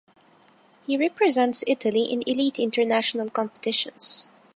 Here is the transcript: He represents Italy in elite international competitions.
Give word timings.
He 0.87 0.97
represents 0.97 1.63
Italy 1.67 2.05
in 2.05 2.23
elite 2.25 2.57
international 2.57 3.29
competitions. 3.29 4.31